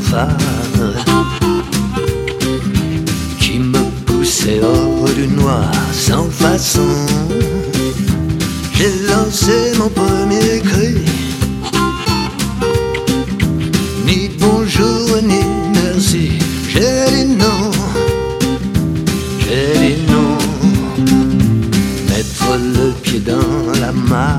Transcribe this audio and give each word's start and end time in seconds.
fanfare 0.00 0.36
qui 3.38 3.58
me 3.58 3.82
poussait 4.06 4.60
hors 4.62 5.08
du 5.14 5.26
noir 5.28 5.70
sans 5.92 6.24
façon. 6.30 6.94
J'ai 8.74 8.92
lancé 9.08 9.72
mon 9.78 9.88
premier 9.88 10.60
cri. 10.60 10.94
Ni 14.06 14.30
bonjour 14.38 15.22
ni 15.22 15.40
merci, 15.74 16.32
j'ai 16.68 17.04
dit 17.14 17.36
non, 17.36 17.70
j'ai 19.40 19.78
dit 19.82 20.02
non. 20.08 20.38
Mettre 22.08 22.58
le 22.76 22.92
pied 23.02 23.20
dans 23.20 23.80
la 23.80 23.92
mare, 23.92 24.38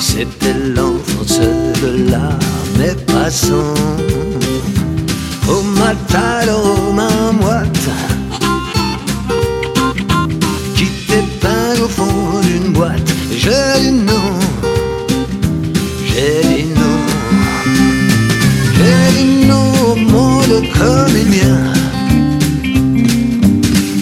c'était 0.00 0.58
passant 3.28 3.74
au 5.50 5.60
matador, 5.80 6.94
ma 6.94 7.30
moite 7.32 7.86
qui 10.74 10.86
t'épingle 11.06 11.82
au 11.84 11.88
fond 11.88 12.40
d'une 12.46 12.72
boîte. 12.72 13.10
J'ai 13.30 13.80
dit 13.82 13.92
non, 14.10 14.30
j'ai 16.06 16.40
dit 16.48 16.68
non, 16.80 16.98
j'ai 18.76 19.02
dit 19.16 19.46
non 19.46 19.72
au 19.90 19.96
monde 20.14 20.64
comme 20.78 21.14
il 21.22 21.28
vient. 21.36 21.72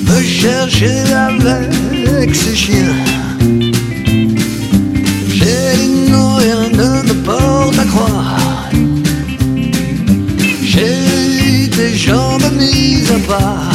Me 0.09 0.23
chercher 0.23 1.03
avec 1.29 2.33
ses 2.33 2.55
chiens. 2.55 2.86
va. 13.39 13.66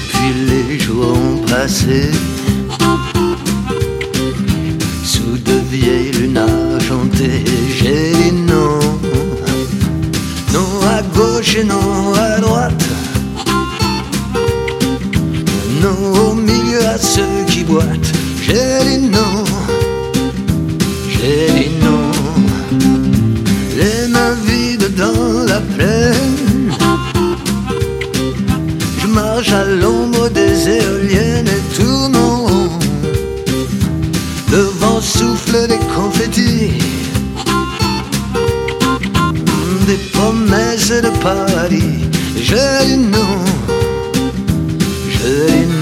Et 0.00 0.08
puis 0.08 0.32
les 0.50 0.78
jours 0.78 1.12
ont 1.14 1.46
passé 1.46 2.10
Sous 5.04 5.36
de 5.44 5.56
vieilles 5.70 6.12
lunes 6.12 6.38
argentées 6.38 7.44
J'ai 7.76 8.12
dit 8.12 8.32
non 8.32 8.78
Non 10.54 10.70
à 10.96 11.02
gauche 11.16 11.56
et 11.56 11.64
non 11.64 12.14
à 12.14 12.40
droite 12.40 12.84
Non 15.82 16.30
au 16.30 16.34
milieu 16.34 16.82
à 16.86 16.96
ceux 16.98 17.44
qui 17.46 17.64
boitent 17.64 18.12
J'ai 18.42 18.78
dit 18.88 19.08
non 19.08 19.44
J'ai 21.10 21.46
dit 21.58 21.70
non. 21.84 22.10
Les 23.76 24.08
mains 24.08 24.36
vides 24.46 24.94
dans 24.96 25.44
la 25.46 25.60
plaine 25.60 25.89
des 39.86 39.98
promesses 40.12 40.90
de 40.90 41.10
Paris. 41.22 42.08
J'ai 42.36 42.86
du 42.86 42.96
nom, 42.98 43.44
j'ai 45.08 45.46
du 45.50 45.66
nom. 45.66 45.79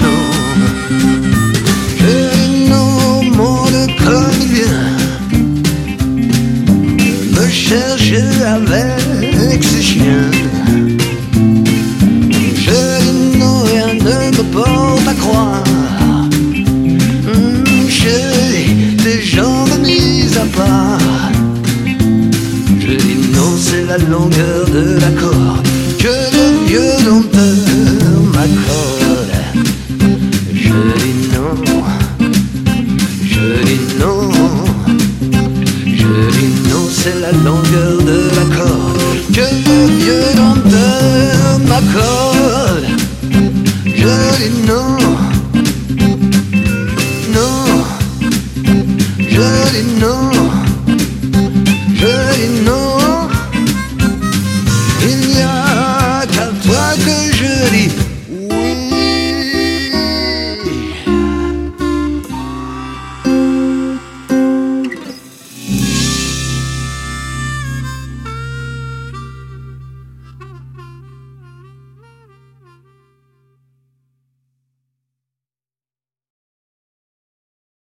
longueur 24.19 24.65
de 24.65 24.99
la 24.99 25.11
corde 25.21 25.67
que 25.97 26.15
le 26.35 26.45
vieux 26.67 26.95
dompteur 27.05 27.45
m'accorde. 28.33 29.35
Je 30.53 30.77
dis 31.01 31.19
non, 31.35 31.51
je 33.33 33.45
dis 33.67 33.85
non, 34.03 34.19
je 35.85 36.11
dis 36.35 36.53
non, 36.69 36.85
c'est 36.99 37.17
la 37.21 37.31
longueur 37.47 37.97
de 38.11 38.19
la 38.37 38.45
corde 38.57 38.99
que 39.35 39.47
le 39.67 39.77
vieux 40.01 40.29
dompteur 40.35 41.59
m'accorde. 41.69 42.87
Je 43.85 44.15
dis 44.41 44.53
non. 44.67 44.97
Non, 47.35 47.55
je 49.35 49.47
dis 49.73 49.87
non. 50.01 50.58